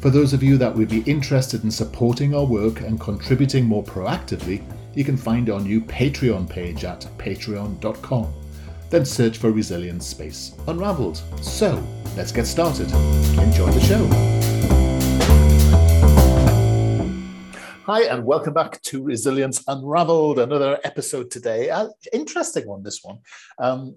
[0.00, 3.84] For those of you that would be interested in supporting our work and contributing more
[3.84, 4.64] proactively,
[4.94, 8.32] you can find our new Patreon page at patreon.com.
[8.88, 11.20] Then search for Resilience Space Unravelled.
[11.42, 12.90] So, let's get started.
[13.40, 14.06] Enjoy the show.
[17.84, 21.68] Hi, and welcome back to Resilience Unravelled, another episode today.
[21.68, 23.18] Uh, interesting one, this one.
[23.58, 23.96] Um,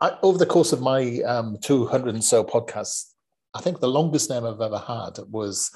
[0.00, 3.13] I, over the course of my um, 200 and so podcasts,
[3.54, 5.70] I think the longest name I've ever had was,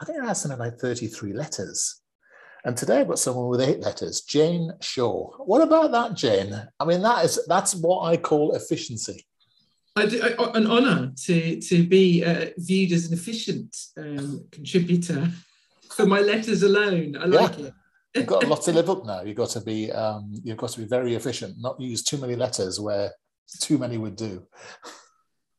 [0.00, 2.02] I think I had something like 33 letters.
[2.64, 5.30] And today I've got someone with eight letters, Jade Shaw.
[5.44, 6.54] What about that, Jane?
[6.80, 9.26] I mean, that is that's what I call efficiency.
[9.96, 15.28] I do, I, an honour to to be uh, viewed as an efficient um, contributor
[15.94, 17.16] for my letters alone.
[17.20, 17.66] I like yeah.
[17.66, 17.74] it.
[18.14, 19.22] you've got a lot to live up now.
[19.22, 22.34] You've got to be um, you've got to be very efficient, not use too many
[22.34, 23.10] letters where
[23.60, 24.42] too many would do.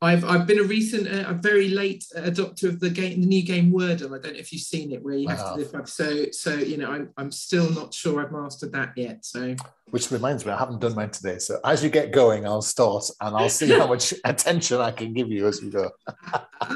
[0.01, 3.43] I've I've been a recent, uh, a very late adopter of the game, the new
[3.43, 4.07] game Wordle.
[4.07, 5.88] I don't know if you've seen it, where you have, to live up.
[5.88, 9.25] So so you know, I'm I'm still not sure I've mastered that yet.
[9.25, 9.55] So
[9.91, 11.38] which reminds me, I haven't done mine today.
[11.38, 15.13] So as you get going, I'll start and I'll see how much attention I can
[15.13, 15.89] give you as we go.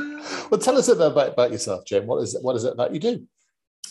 [0.49, 2.07] well, tell us a bit about, about yourself, Jim.
[2.07, 3.27] What is it, what is it that you do?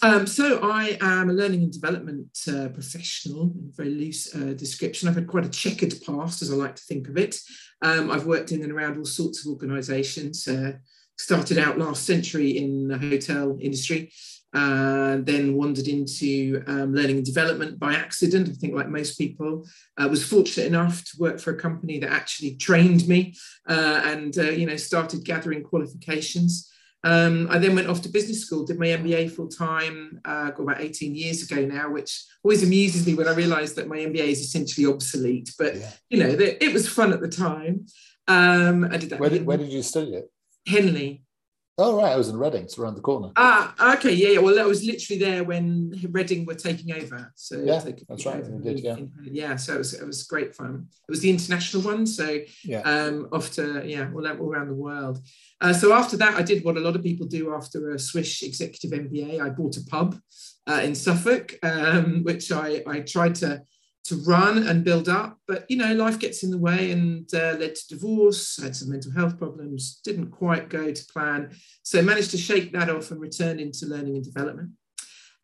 [0.01, 5.09] Um, so I am a learning and development uh, professional, very loose uh, description.
[5.09, 7.37] I've had quite a checkered past, as I like to think of it.
[7.83, 10.47] Um, I've worked in and around all sorts of organisations.
[10.47, 10.75] Uh,
[11.19, 14.13] started out last century in the hotel industry,
[14.55, 18.49] uh, then wandered into um, learning and development by accident.
[18.49, 19.67] I think, like most people,
[19.97, 23.35] I uh, was fortunate enough to work for a company that actually trained me
[23.69, 26.73] uh, and you know started gathering qualifications.
[27.05, 30.81] Um, I then went off to business school, did my MBA full time, uh, about
[30.81, 34.41] 18 years ago now, which always amuses me when I realise that my MBA is
[34.41, 35.53] essentially obsolete.
[35.59, 35.91] But yeah.
[36.11, 37.87] you know, the, it was fun at the time.
[38.27, 39.21] Um, I did that.
[39.21, 40.31] Where did, where did you study it?
[40.67, 41.23] Henley.
[41.81, 42.65] Oh right, I was in Reading.
[42.65, 43.31] It's around the corner.
[43.37, 44.39] Ah, okay, yeah, yeah.
[44.41, 47.33] Well, I was literally there when Reading were taking over.
[47.37, 48.63] So yeah, that's right.
[48.63, 48.97] Did, yeah.
[49.23, 50.89] yeah, so it was it was great fun.
[51.09, 54.75] It was the international one, so yeah, um, off to yeah, all, all around the
[54.75, 55.21] world.
[55.61, 58.43] Uh, so after that, I did what a lot of people do after a Swish
[58.43, 59.41] executive MBA.
[59.41, 60.19] I bought a pub
[60.69, 63.63] uh, in Suffolk, um, which I I tried to
[64.05, 65.39] to run and build up.
[65.47, 68.61] But you know, life gets in the way and uh, led to divorce.
[68.61, 70.01] had some mental health problems.
[70.05, 71.51] Didn't quite go to plan.
[71.83, 74.71] So managed to shake that off and return into learning and development.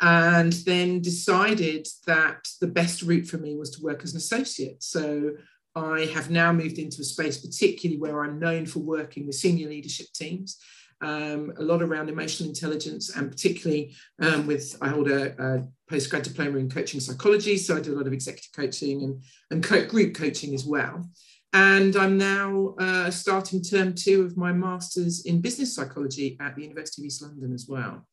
[0.01, 4.83] And then decided that the best route for me was to work as an associate.
[4.83, 5.33] So
[5.77, 9.69] I have now moved into a space, particularly where I'm known for working with senior
[9.69, 10.59] leadership teams
[11.01, 16.23] um, a lot around emotional intelligence and particularly um, with I hold a, a, postgrad
[16.23, 19.85] diploma in coaching psychology, so I do a lot of executive coaching and, and co-
[19.85, 21.05] group coaching as well.
[21.53, 26.63] And I'm now uh, starting term two of my master's in business psychology at the
[26.63, 28.07] University of East London as well.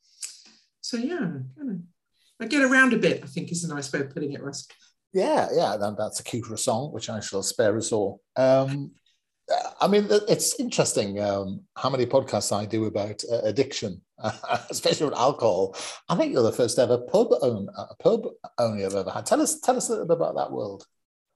[0.82, 1.78] So yeah, kind of,
[2.42, 3.24] I get around a bit.
[3.24, 4.68] I think is a nice way of putting it, Russ.
[5.14, 8.22] Yeah, yeah, that's a cute croissant, which I shall spare us all.
[8.36, 8.92] Um,
[9.80, 14.02] I mean, it's interesting um, how many podcasts I do about uh, addiction,
[14.70, 15.76] especially with alcohol.
[16.10, 19.26] I think you're the first ever pub own, uh, pub owner I've ever had.
[19.26, 20.86] Tell us, tell us a little bit about that world.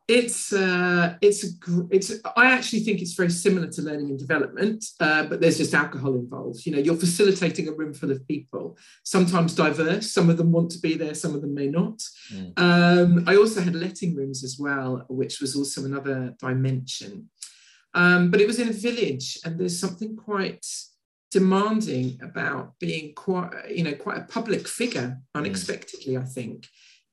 [0.07, 1.47] It's uh, it's a,
[1.89, 2.11] it's.
[2.35, 6.13] I actually think it's very similar to learning and development, uh, but there's just alcohol
[6.13, 6.63] involved.
[6.63, 10.11] You know, you're facilitating a room full of people, sometimes diverse.
[10.11, 12.03] Some of them want to be there, some of them may not.
[12.31, 12.53] Mm.
[12.59, 17.31] Um, I also had letting rooms as well, which was also another dimension.
[17.95, 20.65] Um, but it was in a village, and there's something quite
[21.31, 26.17] demanding about being quite, you know, quite a public figure unexpectedly.
[26.17, 26.67] I think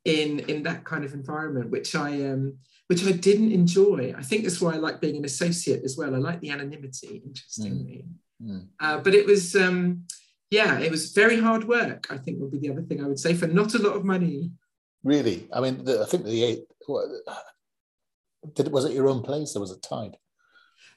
[0.05, 2.59] in in that kind of environment, which I um,
[2.89, 4.15] which I didn't enjoy.
[4.17, 6.15] I think that's why I like being an associate as well.
[6.15, 8.05] I like the anonymity, interestingly.
[8.43, 8.51] Mm.
[8.51, 8.67] Mm.
[8.81, 10.05] Uh, but it was, um,
[10.51, 12.09] yeah, it was very hard work.
[12.11, 14.05] I think would be the other thing I would say for not a lot of
[14.05, 14.51] money.
[15.05, 15.49] Really?
[15.53, 16.65] I mean, the, I think the eight.
[18.55, 20.17] Did was it your own place or was it tied?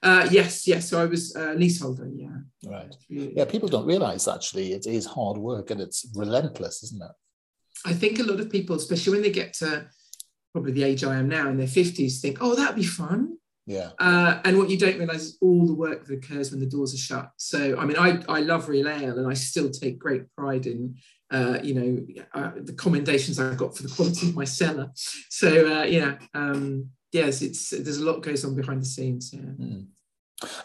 [0.04, 0.90] Uh, yes, yes.
[0.90, 2.10] So I was uh, leaseholder.
[2.14, 2.38] Yeah.
[2.66, 2.96] Right.
[3.10, 3.46] Yeah.
[3.46, 7.12] People don't realise actually it is hard work and it's relentless, isn't it?
[7.86, 9.88] I think a lot of people, especially when they get to
[10.54, 13.38] probably the age I am now in their fifties, think, "Oh, that'd be fun."
[13.68, 13.90] Yeah.
[13.98, 16.94] Uh, and what you don't realise is all the work that occurs when the doors
[16.94, 17.32] are shut.
[17.38, 20.96] So, I mean, I, I love real ale and I still take great pride in,
[21.32, 24.92] uh, you know, uh, the commendations I've got for the quality of my cellar.
[25.30, 29.32] So, uh, yeah, um, yes, it's there's a lot goes on behind the scenes.
[29.34, 29.40] Yeah.
[29.40, 29.88] Mm.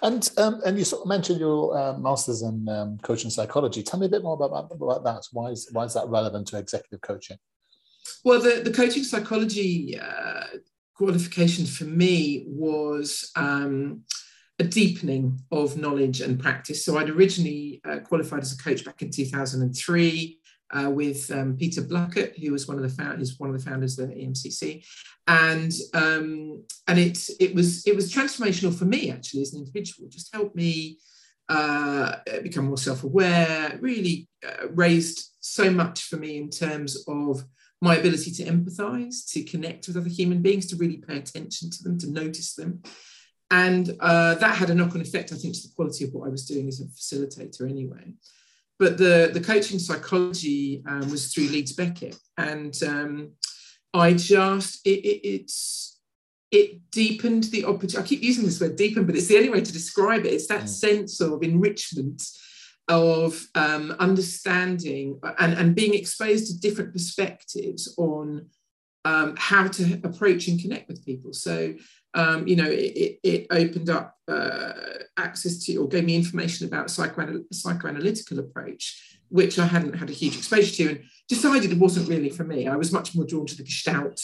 [0.03, 3.83] And um, and you sort of mentioned your uh, masters in um, coaching psychology.
[3.83, 5.23] Tell me a bit more about, about that.
[5.33, 7.39] Why is why is that relevant to executive coaching?
[8.25, 10.47] Well, the, the coaching psychology uh,
[10.95, 14.03] qualification for me was um,
[14.59, 16.85] a deepening of knowledge and practice.
[16.85, 20.40] So I'd originally uh, qualified as a coach back in 2003
[20.73, 23.99] uh, with um, Peter Bluckert, who was one of the founders, one of the founders
[23.99, 24.85] of the EMCC,
[25.27, 30.09] and um, and it it was it was transformational for me actually as an individual.
[30.09, 30.99] Just helped me
[31.49, 33.79] uh, become more self-aware.
[33.81, 37.45] Really uh, raised so much for me in terms of
[37.83, 41.83] my ability to empathize, to connect with other human beings, to really pay attention to
[41.83, 42.83] them, to notice them.
[43.51, 46.27] And uh, that had a knock on effect, I think, to the quality of what
[46.27, 48.15] I was doing as a facilitator anyway.
[48.81, 52.17] But the, the coaching psychology um, was through Leeds Beckett.
[52.39, 53.33] And um,
[53.93, 56.01] I just, it, it, it's,
[56.51, 57.99] it deepened the opportunity.
[57.99, 60.33] I keep using this word deepen, but it's the only way to describe it.
[60.33, 60.69] It's that mm.
[60.69, 62.23] sense of enrichment
[62.89, 68.47] of um, understanding and, and being exposed to different perspectives on
[69.05, 71.35] um, how to approach and connect with people.
[71.35, 71.75] So,
[72.15, 74.73] um, you know, it, it opened up uh,
[75.17, 80.15] access to or gave me information about psychoanal- psychoanalytical approach, which I hadn't had a
[80.15, 82.67] huge exposure to, and decided it wasn't really for me.
[82.67, 84.21] I was much more drawn to the Gestalt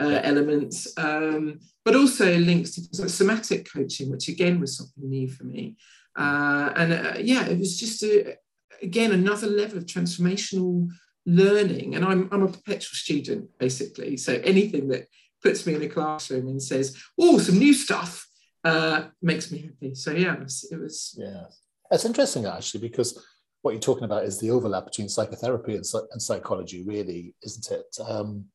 [0.00, 5.44] uh, elements, um, but also links to somatic coaching, which again was something new for
[5.44, 5.76] me.
[6.16, 8.36] Uh, and uh, yeah, it was just a,
[8.82, 10.88] again another level of transformational
[11.26, 11.94] learning.
[11.94, 15.08] And I'm I'm a perpetual student basically, so anything that
[15.42, 18.26] puts me in a classroom and says, "Oh, some new stuff,"
[18.64, 19.94] uh, makes me happy.
[19.94, 21.16] So yeah, it was, it was.
[21.18, 21.44] Yeah,
[21.90, 23.24] it's interesting actually because
[23.62, 27.96] what you're talking about is the overlap between psychotherapy and, and psychology, really, isn't it?
[28.06, 28.46] Um,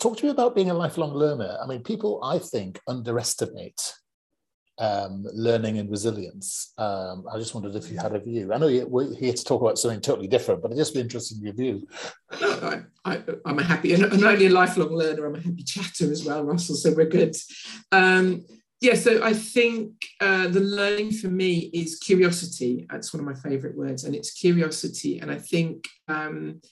[0.00, 1.58] talk to me about being a lifelong learner.
[1.62, 3.80] I mean, people I think underestimate
[4.80, 6.72] um, learning and resilience.
[6.78, 8.52] Um, I just wondered if you had a view.
[8.52, 11.38] I know we're here to talk about something totally different, but I'd just be interested
[11.38, 11.86] in your view.
[12.40, 16.24] No, I, am a happy, and only a lifelong learner, I'm a happy chatter as
[16.24, 17.36] well, Russell, so we're good.
[17.92, 18.46] Um,
[18.80, 19.92] yeah, so I think
[20.22, 22.86] uh, the learning for me is curiosity.
[22.90, 25.18] That's one of my favorite words, and it's curiosity.
[25.18, 26.62] And I think, um,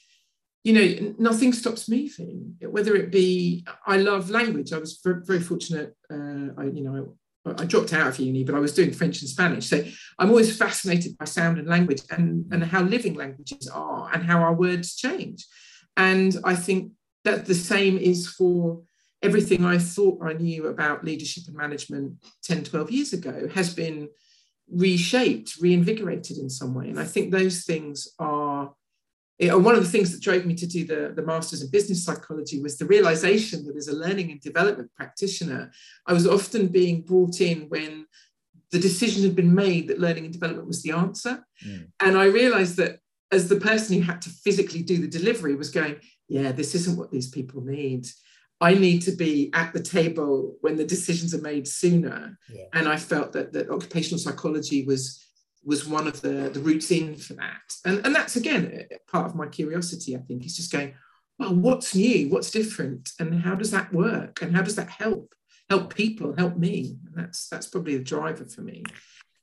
[0.65, 4.73] you know, nothing stops me from whether it be, I love language.
[4.73, 5.95] I was very, very fortunate.
[6.11, 7.15] Uh, I, you know,
[7.59, 9.69] I dropped out of uni, but I was doing French and Spanish.
[9.69, 9.85] So
[10.19, 14.41] I'm always fascinated by sound and language and, and how living languages are and how
[14.41, 15.47] our words change.
[15.97, 16.93] And I think
[17.25, 18.83] that the same is for
[19.23, 22.15] everything I thought I knew about leadership and management
[22.45, 24.09] 10, 12 years ago has been
[24.71, 26.89] reshaped, reinvigorated in some way.
[26.89, 28.73] And I think those things are
[29.41, 32.61] one of the things that drove me to do the, the master's in business psychology
[32.61, 35.71] was the realization that as a learning and development practitioner,
[36.07, 38.07] I was often being brought in when
[38.73, 41.45] the decision had been made that learning and development was the answer.
[41.65, 41.89] Mm.
[42.01, 42.99] And I realized that
[43.31, 45.97] as the person who had to physically do the delivery was going,
[46.29, 48.07] yeah, this isn't what these people need.
[48.61, 52.37] I need to be at the table when the decisions are made sooner.
[52.53, 52.65] Yeah.
[52.73, 55.25] And I felt that, that occupational psychology was
[55.65, 57.75] was one of the, the routes in for that.
[57.85, 60.95] And, and that's again part of my curiosity, I think, is just going,
[61.39, 62.29] well, what's new?
[62.29, 63.13] What's different?
[63.19, 64.43] And how does that work?
[64.43, 65.35] And how does that help?
[65.71, 66.97] Help people, help me.
[67.07, 68.85] And that's that's probably the driver for me.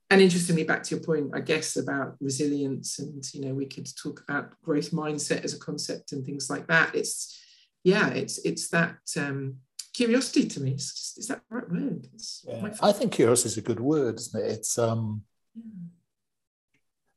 [0.10, 3.88] And interestingly, back to your point, I guess, about resilience, and you know, we could
[3.95, 6.95] talk about growth mindset as a concept and things like that.
[6.95, 7.39] It's
[7.84, 9.57] yeah, it's it's that um,
[9.93, 10.72] curiosity to me.
[10.72, 12.07] It's just, is that the right word?
[12.43, 12.74] Yeah.
[12.81, 14.51] I think curiosity is a good word, isn't it?
[14.51, 15.24] It's um,
[15.55, 15.63] yeah.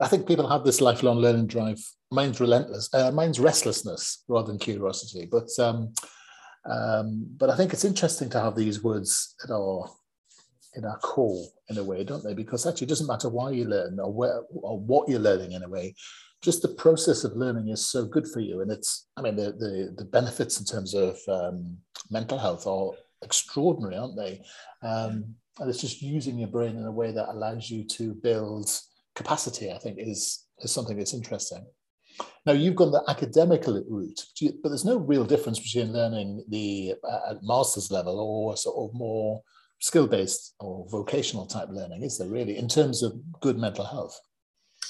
[0.01, 1.79] I think people have this lifelong learning drive.
[2.11, 2.89] Mine's relentless.
[2.95, 5.29] Uh, mine's restlessness rather than curiosity.
[5.31, 5.93] But um,
[6.65, 9.89] um, but I think it's interesting to have these words that are
[10.75, 12.35] in our core in a way, don't they?
[12.35, 15.63] Because actually, it doesn't matter why you learn or where or what you're learning in
[15.63, 15.95] a way.
[16.41, 19.09] Just the process of learning is so good for you, and it's.
[19.17, 21.77] I mean, the the, the benefits in terms of um,
[22.11, 24.43] mental health are extraordinary, aren't they?
[24.83, 28.71] Um, and it's just using your brain in a way that allows you to build
[29.21, 30.21] capacity, I think, is
[30.65, 31.65] is something that's interesting.
[32.47, 34.21] Now you've gone the academic route,
[34.63, 38.89] but there's no real difference between learning the uh, at master's level or sort of
[38.95, 39.43] more
[39.81, 44.19] skill-based or vocational type learning, is there really, in terms of good mental health?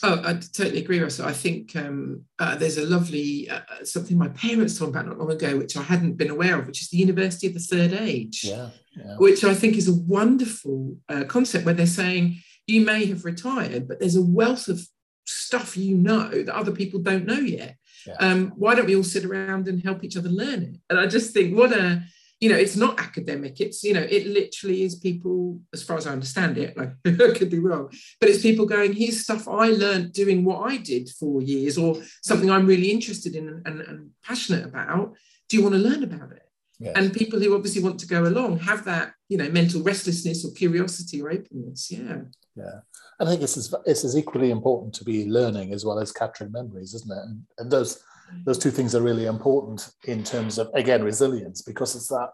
[0.03, 1.27] Oh, I totally agree, Russell.
[1.27, 5.09] I think um, uh, there's a lovely uh, uh, something my parents told me about
[5.09, 7.61] not long ago, which I hadn't been aware of, which is the University of the
[7.61, 8.43] Third Age.
[8.45, 9.17] Yeah, yeah.
[9.17, 13.89] Which I think is a wonderful uh, concept where they're saying you may have retired,
[13.89, 14.81] but there's a wealth of
[15.27, 17.77] stuff you know that other people don't know yet.
[18.07, 18.15] Yeah.
[18.21, 20.81] Um, why don't we all sit around and help each other learn it?
[20.89, 22.03] And I just think what a
[22.41, 23.61] you know, it's not academic.
[23.61, 27.37] It's, you know, it literally is people, as far as I understand it, like I
[27.37, 31.09] could be wrong, but it's people going, here's stuff I learned doing what I did
[31.09, 35.17] for years or something I'm really interested in and, and, and passionate about.
[35.49, 36.48] Do you want to learn about it?
[36.81, 36.95] Yes.
[36.97, 40.53] And people who obviously want to go along have that, you know, mental restlessness or
[40.53, 41.91] curiosity or openness.
[41.91, 42.19] Yeah.
[42.55, 42.81] Yeah.
[43.21, 46.53] I think it's as, it's as equally important to be learning as well as capturing
[46.53, 47.19] memories, isn't it?
[47.19, 48.03] And, and those
[48.45, 52.31] those two things are really important in terms of again resilience because it's that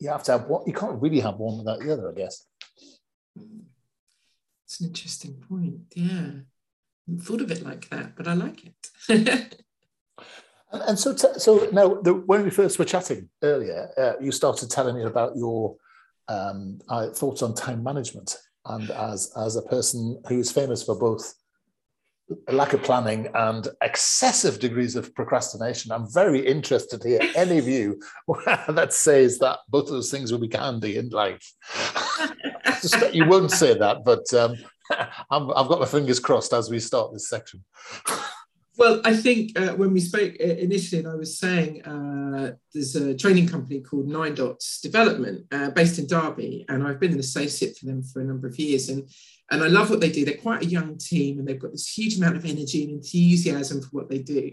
[0.00, 2.46] you have to have one you can't really have one without the other i guess
[3.38, 3.62] mm.
[4.64, 6.30] it's an interesting point yeah
[7.10, 8.84] I thought of it like that but i like it
[10.72, 14.32] and, and, so t- so now the, when we first were chatting earlier uh, you
[14.32, 15.76] started telling me about your
[16.28, 21.34] um, uh, thoughts on time management and as as a person who's famous for both
[22.50, 25.92] lack of planning and excessive degrees of procrastination.
[25.92, 28.00] I'm very interested to hear any view
[28.68, 31.52] that says that both of those things will be handy in life.
[31.74, 34.56] I suspect you won't say that, but um,
[34.90, 37.64] i have got my fingers crossed as we start this section.
[38.78, 42.94] Well, I think uh, when we spoke uh, initially, and I was saying uh, there's
[42.94, 47.18] a training company called Nine Dots Development uh, based in Derby, and I've been an
[47.18, 48.88] associate for them for a number of years.
[48.88, 49.08] And
[49.50, 50.24] and I love what they do.
[50.24, 53.80] They're quite a young team and they've got this huge amount of energy and enthusiasm
[53.80, 54.52] for what they do.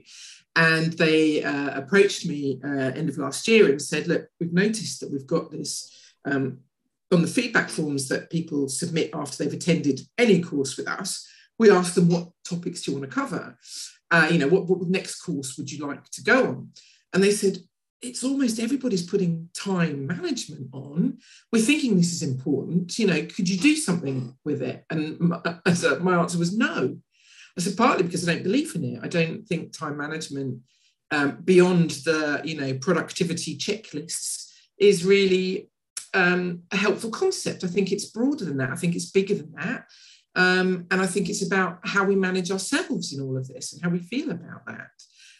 [0.56, 5.02] And they uh, approached me uh, end of last year and said, look, we've noticed
[5.02, 6.60] that we've got this um,
[7.12, 11.28] on the feedback forms that people submit after they've attended any course with us.
[11.60, 13.58] We ask them what topics do you want to cover?
[14.12, 16.70] Uh, you know, what, what next course would you like to go on?
[17.14, 17.58] And they said,
[18.02, 21.18] it's almost everybody's putting time management on.
[21.52, 23.00] We're thinking this is important.
[23.00, 24.86] You know, could you do something with it?
[24.90, 25.42] And my,
[26.02, 26.98] my answer was no.
[27.58, 29.00] I said partly because I don't believe in it.
[29.02, 30.60] I don't think time management
[31.12, 35.70] um, beyond the you know productivity checklists is really
[36.14, 37.64] um, a helpful concept.
[37.64, 38.72] I think it's broader than that.
[38.72, 39.86] I think it's bigger than that.
[40.36, 43.82] Um, and I think it's about how we manage ourselves in all of this and
[43.82, 44.90] how we feel about that.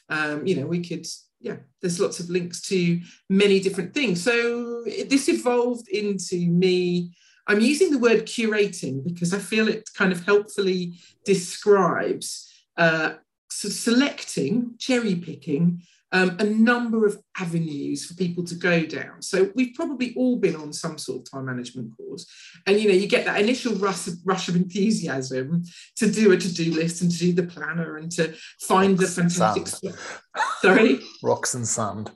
[0.08, 1.06] Um, you know, we could
[1.46, 3.00] yeah, there's lots of links to
[3.30, 4.24] many different things.
[4.24, 7.16] So this evolved into me.
[7.46, 13.14] I'm using the word curating because I feel it kind of helpfully describes uh,
[13.52, 15.84] so selecting, cherry picking
[16.16, 19.22] um, a number of avenues for people to go down.
[19.22, 22.26] So we've probably all been on some sort of time management course,
[22.66, 25.64] and you know you get that initial rush of, rush of enthusiasm
[25.98, 29.22] to do a to-do list and to do the planner and to find Rocks the
[29.24, 30.22] fantastic stuff.
[30.62, 32.12] Sorry, rocks and sand.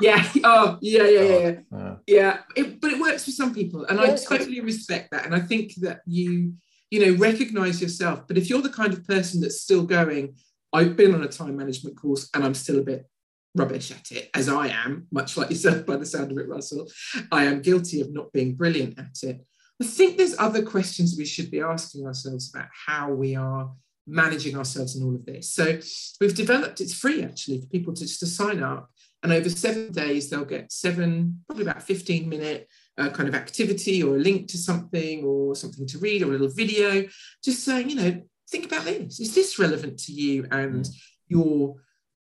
[0.00, 0.28] Yeah.
[0.44, 1.54] Oh, yeah, yeah, yeah, yeah.
[1.72, 1.94] yeah.
[2.06, 2.38] yeah.
[2.56, 5.26] It, but it works for some people, and yeah, I totally respect that.
[5.26, 6.54] And I think that you,
[6.90, 8.26] you know, recognize yourself.
[8.26, 10.34] But if you're the kind of person that's still going,
[10.72, 13.08] I've been on a time management course and I'm still a bit
[13.54, 16.88] rubbish at it, as I am, much like yourself by the sound of it, Russell.
[17.32, 19.44] I am guilty of not being brilliant at it.
[19.80, 23.70] I think there's other questions we should be asking ourselves about how we are
[24.08, 25.52] managing ourselves in all of this.
[25.52, 25.78] So
[26.20, 28.90] we've developed, it's free actually for people to just to sign up.
[29.22, 34.02] And over seven days, they'll get seven, probably about 15 minute uh, kind of activity
[34.02, 37.06] or a link to something or something to read or a little video,
[37.44, 39.20] just saying, you know, think about this.
[39.20, 40.94] Is this relevant to you and mm.
[41.26, 41.76] your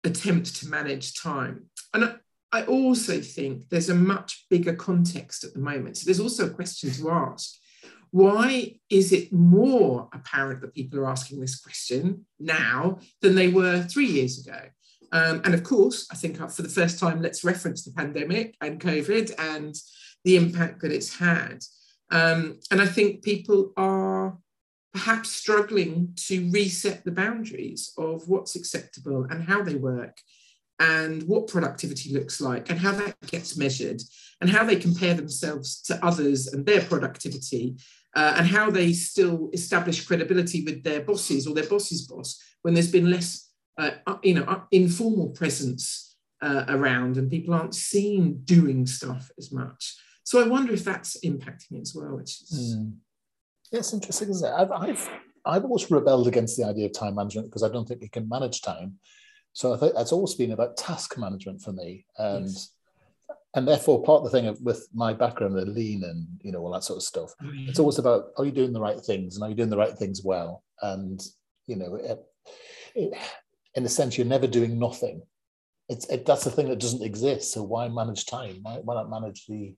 [0.04, 1.66] attempt to manage time.
[1.94, 2.18] And
[2.52, 5.98] I also think there's a much bigger context at the moment.
[5.98, 7.56] So there's also a question to ask.
[8.12, 13.82] Why is it more apparent that people are asking this question now than they were
[13.82, 14.60] three years ago?
[15.12, 18.80] Um, and of course, I think for the first time, let's reference the pandemic and
[18.80, 19.76] COVID and
[20.24, 21.64] the impact that it's had.
[22.12, 24.38] Um, and I think people are
[24.94, 30.20] perhaps struggling to reset the boundaries of what's acceptable and how they work
[30.80, 34.02] and what productivity looks like and how that gets measured
[34.42, 37.76] and how they compare themselves to others and their productivity
[38.16, 42.74] uh, and how they still establish credibility with their bosses or their boss's boss when
[42.74, 48.86] there's been less uh, you know informal presence uh, around and people aren't seen doing
[48.86, 52.94] stuff as much so i wonder if that's impacting it as well which is mm.
[53.74, 54.54] It's interesting, isn't it?
[54.54, 55.10] I've, I've
[55.46, 58.30] I've always rebelled against the idea of time management because I don't think we can
[58.30, 59.00] manage time.
[59.52, 62.70] So I think that's always been about task management for me, and yes.
[63.56, 66.72] and therefore part of the thing with my background in lean and you know all
[66.72, 67.68] that sort of stuff, mm-hmm.
[67.68, 69.98] it's always about are you doing the right things and are you doing the right
[69.98, 71.22] things well, and
[71.68, 72.20] you know, it,
[72.96, 73.18] it,
[73.76, 75.22] in a sense, you're never doing nothing.
[75.90, 77.54] It's it, that's the thing that doesn't exist.
[77.54, 78.60] So why manage time?
[78.62, 79.76] Why, why not manage the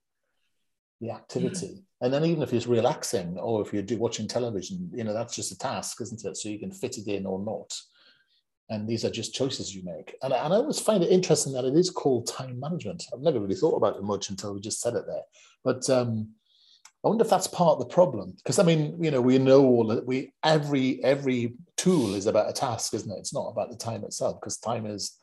[1.01, 1.67] the activity?
[1.67, 1.81] Yeah.
[2.01, 5.51] And then even if it's relaxing or if you're watching television, you know, that's just
[5.51, 6.37] a task, isn't it?
[6.37, 7.73] So you can fit it in or not
[8.69, 10.15] and these are just choices you make.
[10.23, 13.03] And, and I always find it interesting that it is called time management.
[13.13, 15.23] I've never really thought about it much until we just said it there.
[15.63, 16.29] But um,
[17.03, 18.33] I wonder if that's part of the problem.
[18.37, 22.49] Because I mean, you know, we know all that we every every tool is about
[22.49, 23.19] a task, isn't it?
[23.19, 25.17] It's not about the time itself, because time is.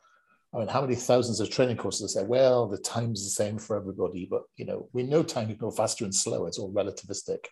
[0.55, 3.77] I mean, how many thousands of training courses say, well, the time's the same for
[3.77, 6.47] everybody, but you know, we know time can go faster and slower.
[6.47, 7.47] It's all relativistic,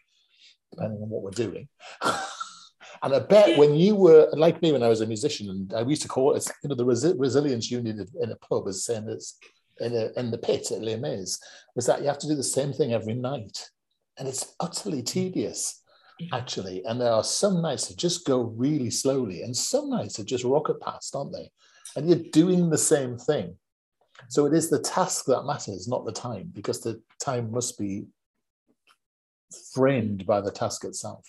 [0.71, 1.69] depending on what we're doing.
[3.03, 5.83] And I bet when you were like me when I was a musician, and I
[5.83, 9.09] used to call it, you know, the Resi- resilience union in a pub as saying
[9.09, 9.39] it's
[9.79, 11.39] in, a, in the pit at Les Mis,
[11.75, 13.71] was that you have to do the same thing every night.
[14.19, 15.07] And it's utterly mm.
[15.07, 15.83] tedious,
[16.33, 16.85] actually.
[16.85, 20.45] And there are some nights that just go really slowly, and some nights that just
[20.45, 21.51] rocket past, aren't they?
[21.97, 23.57] And you're doing the same thing.
[24.29, 28.07] So it is the task that matters, not the time, because the time must be
[29.75, 31.27] framed by the task itself.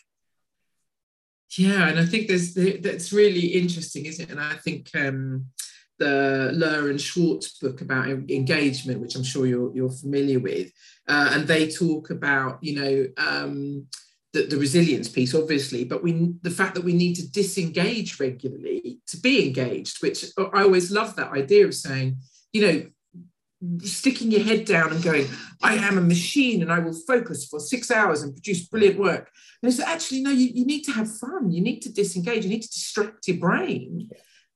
[1.58, 4.32] Yeah, and I think there's that's really interesting, isn't it?
[4.32, 5.48] And I think um,
[6.00, 10.72] the Loehr and Schwartz book about engagement, which I'm sure you're you're familiar with,
[11.08, 13.88] uh, and they talk about you know um,
[14.34, 19.00] the, the resilience piece, obviously, but we the fact that we need to disengage regularly
[19.08, 22.18] to be engaged, which I always love that idea of saying,
[22.54, 22.86] you know,
[23.84, 25.28] sticking your head down and going,
[25.62, 29.30] I am a machine and I will focus for six hours and produce brilliant work.
[29.62, 31.52] And it's actually, no, you, you need to have fun.
[31.52, 32.44] You need to disengage.
[32.44, 34.10] You need to distract your brain.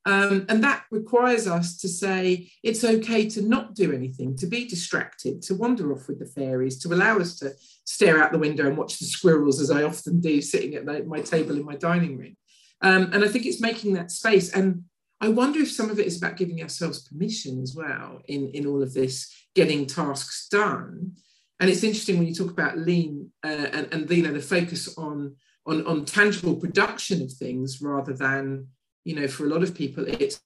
[0.08, 4.68] Um, and that requires us to say it's okay to not do anything, to be
[4.68, 7.54] distracted, to wander off with the fairies, to allow us to
[7.86, 11.22] stare out the window and watch the squirrels, as I often do, sitting at my
[11.22, 12.38] table in my dining room.
[12.82, 14.52] Um, and I think it's making that space.
[14.52, 14.84] And
[15.22, 18.68] I wonder if some of it is about giving ourselves permission as well in, in
[18.68, 21.14] all of this, getting tasks done.
[21.60, 24.96] And it's interesting when you talk about lean uh, and, and you know the focus
[24.98, 28.68] on, on on tangible production of things rather than
[29.06, 30.42] you know for a lot of people it's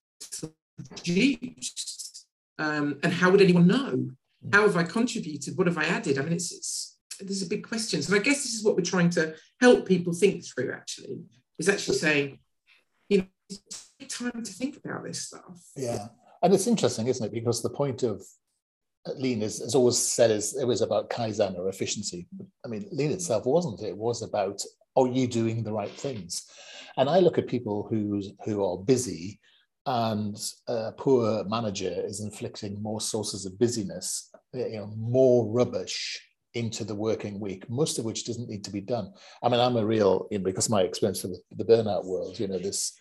[0.95, 2.27] produced.
[2.59, 4.11] Um, and how would anyone know?
[4.53, 5.57] How have I contributed?
[5.57, 6.17] What have I added?
[6.17, 8.01] I mean, it's, it's there's a big question.
[8.01, 10.71] So I guess this is what we're trying to help people think through.
[10.73, 11.21] Actually,
[11.57, 12.39] is actually saying,
[13.09, 13.25] you know
[14.07, 15.61] time to think about this stuff.
[15.75, 16.07] Yeah.
[16.41, 17.33] And it's interesting, isn't it?
[17.33, 18.23] Because the point of
[19.17, 22.27] lean is, is always said is it was about kaizen or efficiency.
[22.65, 23.81] I mean, lean itself wasn't.
[23.81, 24.61] It was about
[24.95, 26.45] are you doing the right things?
[26.97, 29.39] And I look at people who who are busy,
[29.85, 36.21] and a poor manager is inflicting more sources of busyness, you know, more rubbish
[36.55, 39.11] into the working week, most of which doesn't need to be done.
[39.43, 42.47] I mean, I'm a real, you know, because my experience of the burnout world, you
[42.47, 42.98] know, this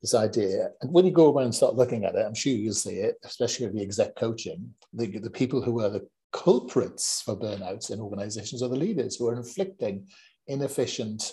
[0.00, 0.70] this idea.
[0.80, 3.16] And when you go around and start looking at it, I'm sure you'll see it,
[3.24, 8.00] especially with the exec coaching, the, the people who are the culprits for burnouts in
[8.00, 10.06] organizations are the leaders who are inflicting
[10.46, 11.32] inefficient,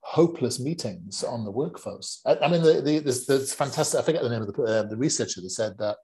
[0.00, 2.20] hopeless meetings on the workforce.
[2.26, 4.82] I, I mean, the, the, there's, there's, fantastic, I forget the name of the, uh,
[4.84, 5.96] the researcher that said that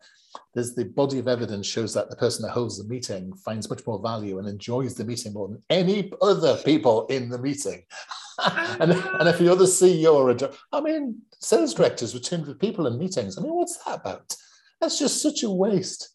[0.52, 3.86] there's the body of evidence shows that the person that holds the meeting finds much
[3.86, 7.82] more value and enjoys the meeting more than any other people in the meeting.
[8.80, 12.86] and, and if you're the CEO or a, I mean, sales directors with 200 people
[12.86, 13.38] in meetings.
[13.38, 14.34] I mean, what's that about?
[14.80, 16.10] That's just such a waste.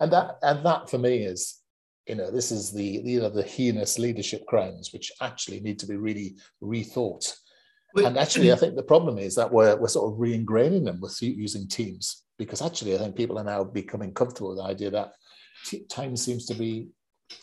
[0.00, 1.60] And that, and that for me is,
[2.06, 5.86] you know, this is the, you know, the heinous leadership crimes, which actually need to
[5.86, 7.34] be really rethought.
[7.96, 11.16] And actually, I think the problem is that we're, we're sort of re-ingraining them with
[11.22, 15.12] using teams, because actually, I think people are now becoming comfortable with the idea that
[15.88, 16.88] time seems to be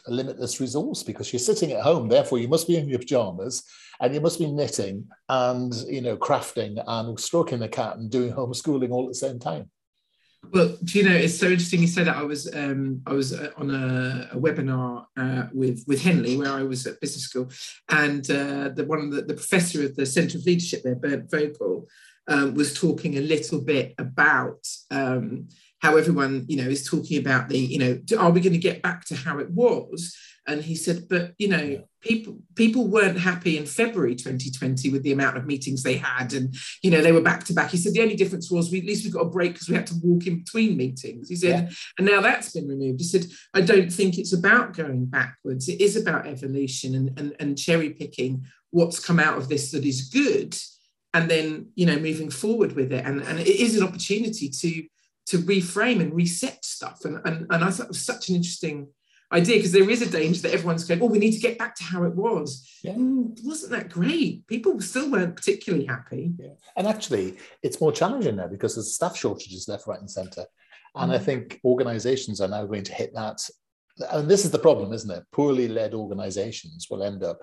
[0.07, 3.63] a limitless resource because you're sitting at home, therefore you must be in your pajamas
[3.99, 8.33] and you must be knitting and you know crafting and stroking the cat and doing
[8.33, 9.69] homeschooling all at the same time.
[10.49, 12.17] Well, do you know it's so interesting you said that.
[12.17, 16.51] I was um, I was uh, on a, a webinar uh, with with Henley where
[16.51, 17.49] I was at business school,
[17.89, 21.87] and uh, the one the, the professor of the Centre of Leadership there, Bernd Vogel,
[22.27, 25.47] um, was talking a little bit about um,
[25.81, 28.81] how everyone you know is talking about the you know are we going to get
[28.81, 30.15] back to how it was?
[30.47, 31.77] And he said but you know yeah.
[32.01, 36.55] people people weren't happy in february 2020 with the amount of meetings they had and
[36.81, 37.71] you know they were back to back.
[37.71, 39.75] He said the only difference was we at least we got a break because we
[39.75, 41.29] had to walk in between meetings.
[41.29, 41.69] He said yeah.
[41.97, 42.99] and now that's been removed.
[42.99, 45.67] He said i don't think it's about going backwards.
[45.67, 49.85] It is about evolution and and, and cherry picking what's come out of this that
[49.85, 50.57] is good
[51.13, 53.05] and then you know moving forward with it.
[53.05, 54.83] And, and it is an opportunity to
[55.27, 57.05] to reframe and reset stuff.
[57.05, 58.87] And and, and i thought it was such an interesting
[59.33, 61.75] idea because there is a danger that everyone's going oh we need to get back
[61.75, 62.67] to how it was.
[62.83, 62.93] Yeah.
[62.93, 64.45] Mm, wasn't that great?
[64.47, 66.33] People still weren't particularly happy.
[66.37, 66.53] Yeah.
[66.75, 70.45] and actually it's more challenging now because there's staff shortages left right and center.
[70.95, 71.15] And mm.
[71.15, 73.41] i think organizations are now going to hit that.
[74.11, 75.23] And this is the problem isn't it?
[75.31, 77.39] Poorly led organizations will end up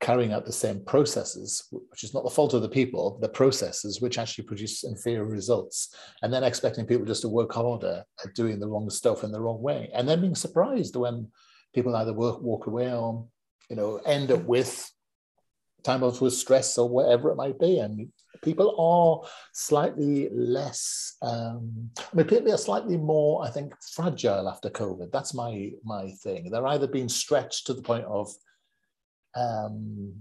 [0.00, 4.00] carrying out the same processes, which is not the fault of the people, the processes
[4.00, 8.60] which actually produce inferior results, and then expecting people just to work harder at doing
[8.60, 11.28] the wrong stuff in the wrong way, and then being surprised when
[11.74, 13.26] people either work, walk away or
[13.70, 14.90] you know end up with
[15.82, 18.08] time off with stress or whatever it might be, and
[18.42, 21.16] people are slightly less.
[21.22, 25.10] Um, I mean, people are slightly more, I think, fragile after COVID.
[25.10, 26.50] That's my my thing.
[26.50, 28.30] They're either being stretched to the point of
[29.36, 30.14] um,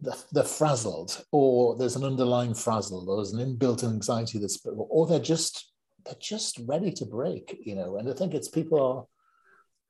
[0.00, 5.18] they're, frazzled, or there's an underlying frazzle, or there's an inbuilt anxiety that's, or they're
[5.18, 5.72] just
[6.04, 7.96] they're just ready to break, you know.
[7.96, 9.04] And I think it's people are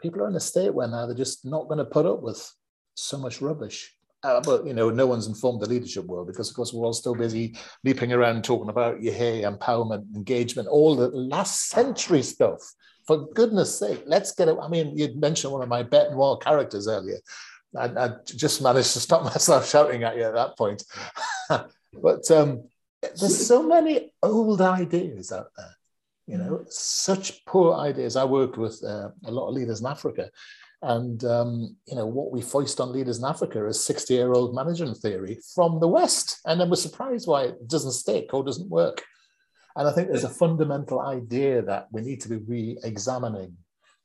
[0.01, 2.51] people are in a state where now they're just not going to put up with
[2.95, 3.95] so much rubbish.
[4.25, 6.93] Uh, but you know, no one's informed the leadership world because, of course, we're all
[6.93, 9.13] still busy leaping around talking about yeah,
[9.49, 12.61] empowerment, engagement, all the last century stuff.
[13.07, 14.57] For goodness' sake, let's get it.
[14.61, 17.19] I mean, you mentioned one of my Bête Noire characters earlier.
[17.77, 20.83] I, I, just managed to stop myself shouting at you at that point.
[21.49, 22.65] but um,
[23.03, 25.77] there's so many old ideas out there,
[26.27, 28.17] you know, such poor ideas.
[28.17, 30.31] I worked with uh, a lot of leaders in Africa,
[30.83, 35.39] and um, you know what we foist on leaders in Africa is 60-year-old management theory
[35.55, 39.05] from the West, and then we're surprised why it doesn't stick or doesn't work.
[39.77, 43.57] And I think there's a fundamental idea that we need to be re-examining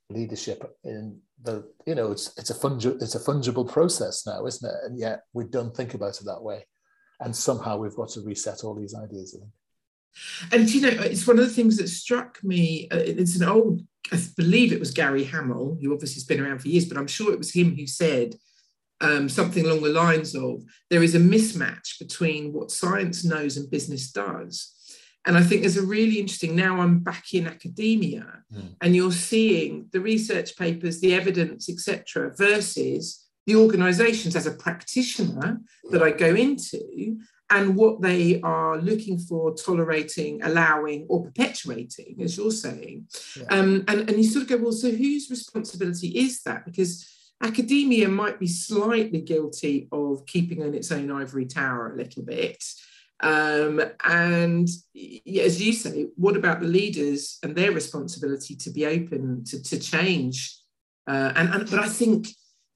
[0.10, 4.70] leadership in the you know it's it's a fungi- it's a fungible process now isn't
[4.70, 4.76] it?
[4.84, 6.66] And yet we don't think about it that way.
[7.20, 9.38] And somehow we've got to reset all these ideas
[10.52, 13.82] and you know it's one of the things that struck me uh, it's an old
[14.12, 17.08] i believe it was gary hamel who obviously has been around for years but i'm
[17.08, 18.36] sure it was him who said
[19.02, 23.70] um, something along the lines of there is a mismatch between what science knows and
[23.70, 24.73] business does
[25.26, 28.76] and I think there's a really interesting, now I'm back in academia mm.
[28.82, 35.62] and you're seeing the research papers, the evidence, etc., versus the organizations as a practitioner
[35.92, 37.18] that I go into
[37.50, 43.08] and what they are looking for, tolerating, allowing, or perpetuating, as you're saying.
[43.38, 43.46] Yeah.
[43.50, 46.66] Um, and, and you sort of go, well, so whose responsibility is that?
[46.66, 47.08] Because
[47.42, 52.64] academia might be slightly guilty of keeping in its own ivory tower a little bit.
[53.24, 59.46] Um, and as you say, what about the leaders and their responsibility to be open
[59.46, 60.58] to, to change?
[61.08, 62.28] Uh, and, and but I think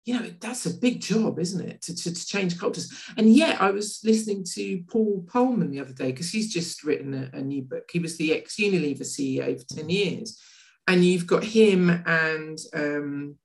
[0.06, 2.90] you know that's a big job, isn't it, to, to, to change cultures?
[3.18, 7.14] And yet, I was listening to Paul Polman the other day because he's just written
[7.14, 7.90] a, a new book.
[7.92, 10.42] He was the ex Unilever CEO for ten years,
[10.88, 12.58] and you've got him and.
[12.74, 13.36] Um,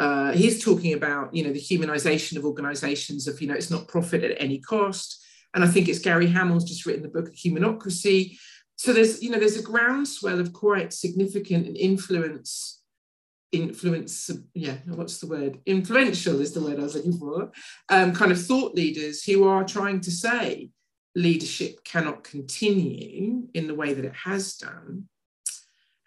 [0.00, 3.86] uh, he's talking about you know the humanization of organizations of you know it's not
[3.86, 5.23] profit at any cost
[5.54, 8.38] and I think it's Gary Hamel's just written the book Humanocracy.
[8.76, 12.82] So there's, you know, there's a groundswell of quite significant and influence,
[13.52, 15.60] influence, yeah, what's the word?
[15.64, 17.52] Influential is the word I was looking for.
[17.88, 20.70] Um, kind of thought leaders who are trying to say
[21.14, 25.08] leadership cannot continue in the way that it has done.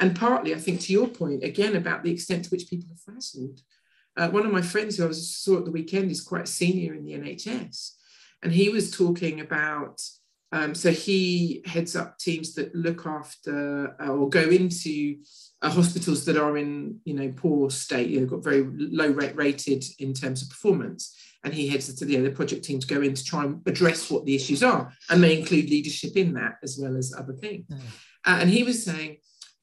[0.01, 3.13] And partly, I think, to your point again about the extent to which people are
[3.13, 3.61] frazzled.
[4.17, 6.93] Uh, one of my friends who I was, saw at the weekend is quite senior
[6.93, 7.96] in the NHS
[8.43, 10.01] and he was talking about
[10.53, 15.17] um, so he heads up teams that look after uh, or go into
[15.61, 19.35] uh, hospitals that are in you know poor state you know got very low rate
[19.35, 21.15] rated in terms of performance.
[21.43, 24.09] And he heads to the, the project team to go in to try and address
[24.09, 24.91] what the issues are.
[25.09, 27.67] And they include leadership in that as well as other things.
[27.67, 27.79] Mm.
[28.25, 29.17] uh, and he was saying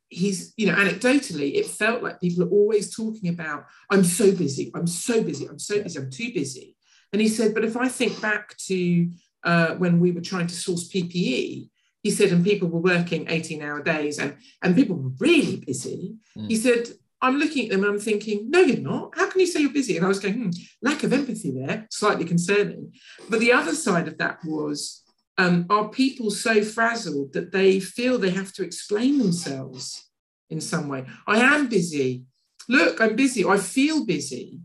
[0.08, 4.70] he's you know anecdotally it felt like people are always talking about i'm so busy
[4.74, 6.73] i'm so busy i'm so busy i'm too busy
[7.14, 9.08] and he said, but if I think back to
[9.44, 11.70] uh, when we were trying to source PPE,
[12.02, 16.16] he said, and people were working 18 hour days and, and people were really busy.
[16.36, 16.48] Mm.
[16.48, 16.88] He said,
[17.22, 19.16] I'm looking at them and I'm thinking, no, you're not.
[19.16, 19.96] How can you say you're busy?
[19.96, 20.50] And I was going, hmm,
[20.82, 22.92] lack of empathy there, slightly concerning.
[23.30, 25.04] But the other side of that was,
[25.38, 30.10] um, are people so frazzled that they feel they have to explain themselves
[30.50, 31.06] in some way?
[31.28, 32.24] I am busy.
[32.68, 33.44] Look, I'm busy.
[33.44, 34.58] I feel busy.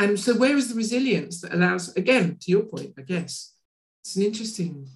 [0.00, 3.52] And so, where is the resilience that allows, again, to your point, I guess,
[4.02, 4.88] it's an interesting.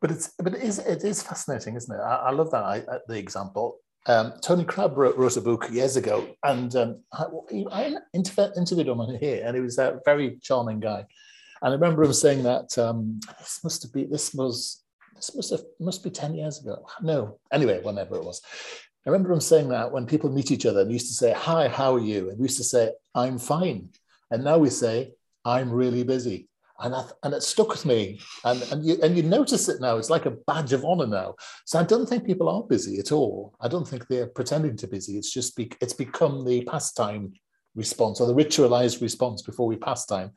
[0.00, 2.00] But it's but it is it is fascinating, isn't it?
[2.00, 3.76] I, I love that I, the example.
[4.06, 7.26] Um, Tony Crabbe wrote, wrote, a book years ago, and um, I,
[7.70, 11.04] I, interviewed him on here, and he was a very charming guy.
[11.60, 14.82] And I remember him saying that um, this must have been, this was,
[15.14, 16.86] this must have, must be 10 years ago.
[17.02, 18.40] No, anyway, whenever it was.
[19.06, 21.68] I remember him saying that when people meet each other and used to say, Hi,
[21.68, 22.30] how are you?
[22.30, 23.90] And we used to say, I'm fine.
[24.30, 25.12] And now we say,
[25.44, 26.48] I'm really busy.
[26.82, 28.20] And, I, and it stuck with me.
[28.44, 29.98] And, and, you, and you notice it now.
[29.98, 31.34] It's like a badge of honor now.
[31.66, 33.54] So I don't think people are busy at all.
[33.60, 35.18] I don't think they're pretending to busy.
[35.18, 37.32] It's just be, it's become the pastime
[37.74, 40.30] response or the ritualized response before we pastime.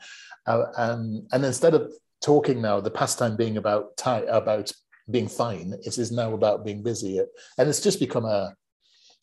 [0.45, 4.69] Uh, and, and instead of talking now, the pastime being about time, about
[5.09, 7.19] being fine, it is now about being busy.
[7.57, 8.53] And it's just become a,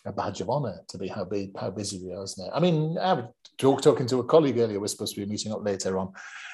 [0.07, 1.29] a badge of honor to be how,
[1.59, 2.51] how busy we are, isn't it?
[2.55, 2.97] I mean,
[3.61, 6.13] talk, talking to a colleague earlier, we're supposed to be meeting up later on,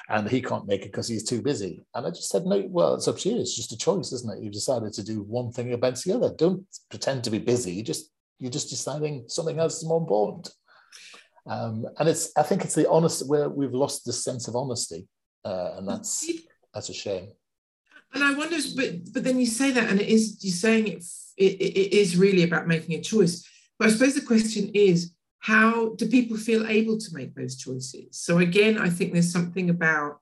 [0.09, 1.83] and he can't make it because he's too busy.
[1.95, 3.39] And I just said, no, well, it's up to you.
[3.39, 4.43] It's just a choice, isn't it?
[4.43, 6.33] You've decided to do one thing against the other.
[6.37, 7.71] Don't pretend to be busy.
[7.71, 10.49] You just you're just deciding something else is more important.
[11.47, 15.07] Um, and it's I think it's the honest where we've lost the sense of honesty,
[15.45, 16.29] uh, and that's
[16.73, 17.29] that's a shame.
[18.13, 21.03] And I wonder, but but then you say that, and it is you're saying it,
[21.37, 23.47] it, it is really about making a choice.
[23.79, 28.19] But I suppose the question is, how do people feel able to make those choices?
[28.19, 30.19] So again, I think there's something about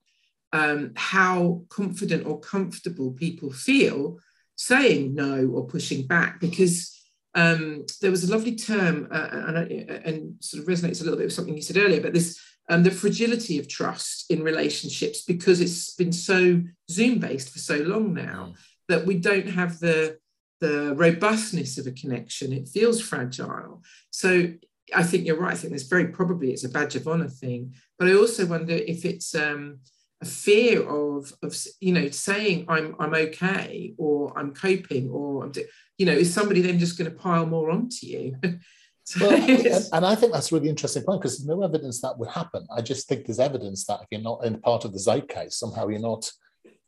[0.51, 4.19] um, how confident or comfortable people feel
[4.56, 6.91] saying no or pushing back, because
[7.34, 11.25] um, there was a lovely term, uh, and, and, sort of resonates a little bit
[11.25, 15.62] with something you said earlier, but this um, the fragility of trust in relationships because
[15.62, 18.56] it's been so Zoom based for so long now mm.
[18.88, 20.17] that we don't have the
[20.62, 22.54] the robustness of a connection.
[22.54, 23.84] It feels fragile.
[24.10, 24.54] So
[24.93, 25.54] I think you're right.
[25.54, 28.74] I think there's very probably it's a badge of honor thing, but I also wonder
[28.74, 29.80] if it's um,
[30.21, 35.54] a fear of of you know saying I'm I'm okay or I'm coping or I'm
[35.98, 38.36] you know is somebody then just going to pile more onto you?
[39.19, 42.17] well, and, and, I think that's a really interesting point because there's no evidence that
[42.17, 42.65] would happen.
[42.76, 45.88] I just think there's evidence that if you're not in part of the zeitgeist, somehow
[45.88, 46.32] you're not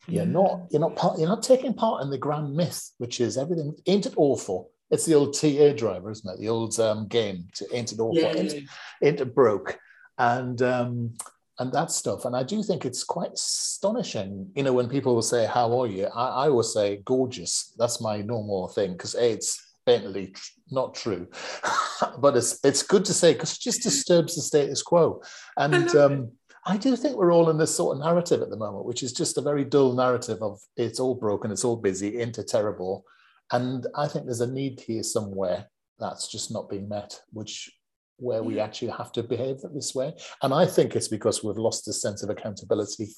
[0.08, 3.38] you're not you're not part, you're not taking part in the grand myth, which is
[3.38, 4.72] everything ain't it awful.
[4.90, 6.40] It's the old TA driver, isn't it?
[6.40, 8.62] The old um, game to ain't it awful, yeah, ain't, yeah.
[9.04, 9.78] ain't it broke,
[10.18, 11.14] and um,
[11.60, 12.26] and that stuff.
[12.26, 15.88] And I do think it's quite astonishing, you know, when people will say, "How are
[15.88, 20.34] you?" I, I always say, "Gorgeous." That's my normal thing because it's patently
[20.72, 21.28] not true,
[22.20, 25.22] but it's it's good to say because it just disturbs the status quo.
[25.58, 26.32] And um,
[26.68, 29.14] I do think we're all in this sort of narrative at the moment, which is
[29.14, 33.06] just a very dull narrative of it's all broken, it's all busy, into terrible.
[33.52, 35.68] And I think there's a need here somewhere
[36.00, 37.72] that's just not being met, which
[38.18, 40.14] where we actually have to behave this way.
[40.42, 43.10] And I think it's because we've lost this sense of accountability.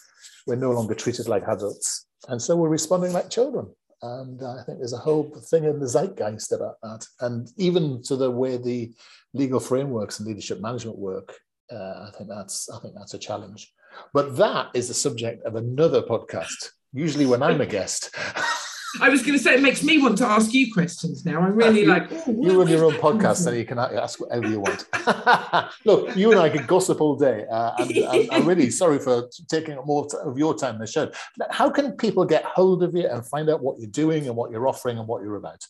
[0.46, 2.08] We're no longer treated like adults.
[2.28, 3.68] And so we're responding like children.
[4.02, 7.06] And I think there's a whole thing in the zeitgeist about that.
[7.22, 8.94] And even to the way the
[9.34, 11.36] legal frameworks and leadership management work,
[11.72, 13.72] uh, I think that's I think that's a challenge.
[14.14, 18.16] But that is the subject of another podcast, usually when I'm a guest.
[19.02, 21.42] I was going to say it makes me want to ask you questions now.
[21.42, 24.48] I'm really you, like oh, you run your own podcast, and you can ask whatever
[24.48, 24.88] you want.
[25.86, 29.30] Look, you and I could gossip all day, uh, and, and, I'm really sorry for
[29.48, 31.12] taking up more of your time in the show.
[31.50, 34.52] How can people get hold of you and find out what you're doing and what
[34.52, 35.66] you're offering and what you're about?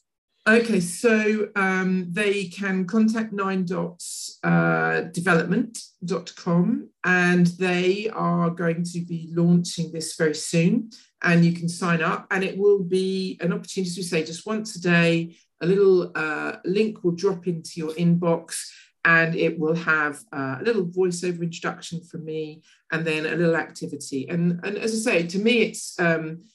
[0.49, 9.01] Okay, so um, they can contact nine dots uh, development.com and they are going to
[9.01, 10.89] be launching this very soon
[11.21, 14.75] and you can sign up and it will be an opportunity to say just once
[14.75, 18.55] a day a little uh, link will drop into your inbox
[19.05, 23.55] and it will have uh, a little voiceover introduction from me and then a little
[23.55, 24.27] activity.
[24.27, 26.45] And, and as i say to me it's um,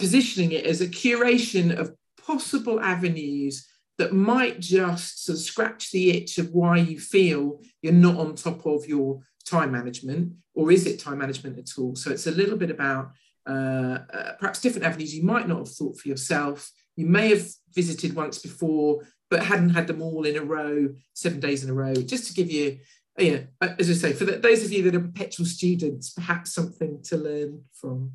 [0.00, 3.66] positioning it as a curation of possible avenues
[3.98, 8.34] that might just sort of scratch the itch of why you feel you're not on
[8.34, 12.30] top of your time management or is it time management at all so it's a
[12.30, 13.12] little bit about
[13.46, 16.70] uh, uh, perhaps different avenues you might not have thought for yourself.
[16.96, 21.40] You may have visited once before, but hadn't had them all in a row, seven
[21.40, 22.78] days in a row, just to give you,
[23.18, 26.54] yeah, uh, as I say, for the, those of you that are perpetual students, perhaps
[26.54, 28.12] something to learn from.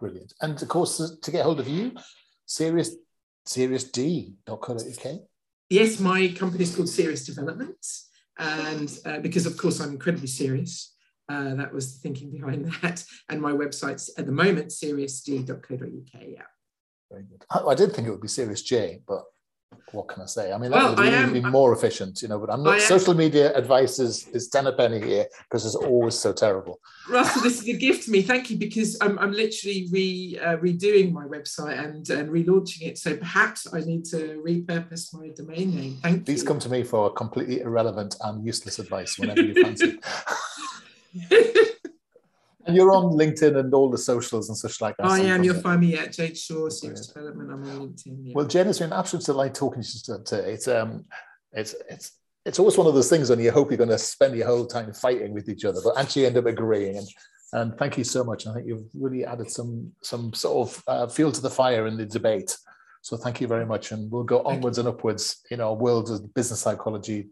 [0.00, 0.34] Brilliant.
[0.42, 1.92] And of course, to get hold of you,
[2.46, 2.94] serious,
[3.48, 5.20] seriousd.co.uk.
[5.70, 8.08] Yes, my company is called Serious Developments.
[8.38, 10.94] And uh, because, of course, I'm incredibly serious,
[11.28, 13.04] uh, that was the thinking behind that.
[13.28, 16.22] And my website's at the moment, seriousd.co.uk.
[16.26, 16.42] Yeah.
[17.10, 17.44] Very good.
[17.50, 19.24] I, I, did think it would be Serious J, but
[19.92, 20.52] what can I say?
[20.52, 23.14] I mean, that well, would really be more efficient, you know, but I'm not, social
[23.14, 26.80] media advice is, is 10 a penny here because it's always so terrible.
[27.08, 28.22] Russell, this is a gift to me.
[28.22, 32.98] Thank you, because I'm, I'm literally re, uh, redoing my website and, and relaunching it.
[32.98, 35.98] So perhaps I need to repurpose my domain name.
[36.02, 36.48] Thank Please you.
[36.48, 39.98] come to me for completely irrelevant and useless advice whenever you fancy.
[42.68, 45.06] and you're on LinkedIn and all the socials and such like that.
[45.06, 45.42] I am.
[45.42, 47.50] You'll find me at Jade Shaw CX Development.
[47.50, 48.18] I'm on LinkedIn.
[48.22, 48.32] Yeah.
[48.36, 50.52] Well, Jen, it's been an absolute delight talking to you today.
[50.52, 51.06] It's um,
[51.52, 52.12] it's it's
[52.44, 54.66] it's always one of those things when you hope you're going to spend your whole
[54.66, 56.98] time fighting with each other, but actually end up agreeing.
[56.98, 57.08] And
[57.54, 58.46] and thank you so much.
[58.46, 61.96] I think you've really added some some sort of uh, fuel to the fire in
[61.96, 62.54] the debate.
[63.00, 66.34] So thank you very much, and we'll go onwards and upwards in our world of
[66.34, 67.28] business psychology.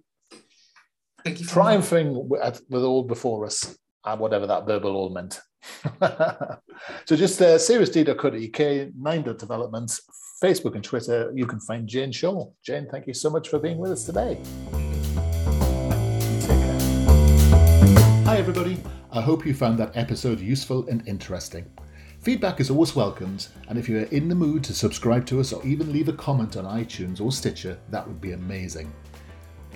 [1.22, 1.46] Thank you.
[1.46, 5.40] Triumphing with, with all before us, and whatever that verbal all meant.
[7.05, 10.01] so just uh, seriusd.co.uk, nine developments,
[10.42, 11.33] Facebook and Twitter.
[11.35, 12.51] You can find Jade Shaw.
[12.64, 14.38] Jade, thank you so much for being with us today.
[18.25, 18.79] Hi, everybody.
[19.11, 21.64] I hope you found that episode useful and interesting.
[22.21, 25.53] Feedback is always welcomed, and if you are in the mood to subscribe to us
[25.53, 28.92] or even leave a comment on iTunes or Stitcher, that would be amazing.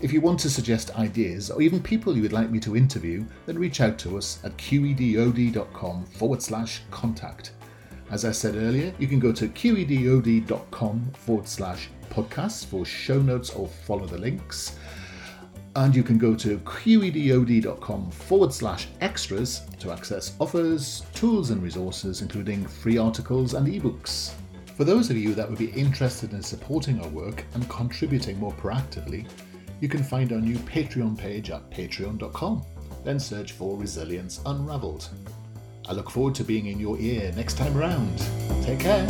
[0.02, 3.22] If you want to suggest ideas or even people you would like me to interview,
[3.44, 7.52] then reach out to us at qedod.com forward slash contact.
[8.10, 13.50] As I said earlier, you can go to qedod.com forward slash podcasts for show notes
[13.50, 14.78] or follow the links.
[15.76, 22.22] And you can go to qedod.com forward slash extras to access offers, tools, and resources,
[22.22, 24.32] including free articles and ebooks.
[24.76, 28.52] For those of you that would be interested in supporting our work and contributing more
[28.54, 29.26] proactively,
[29.80, 32.64] you can find our new Patreon page at patreon.com.
[33.04, 35.08] Then search for Resilience Unraveled.
[35.88, 38.18] I look forward to being in your ear next time around.
[38.62, 39.06] Take care.